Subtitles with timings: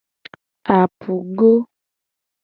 [0.77, 1.51] Apugo.